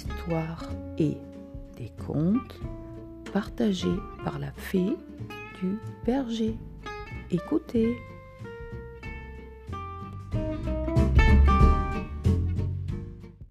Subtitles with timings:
[0.00, 0.68] histoires
[0.98, 1.16] et
[1.76, 2.60] des contes
[3.32, 4.96] partagés par la fée
[5.60, 6.56] du berger.
[7.30, 7.96] Écoutez.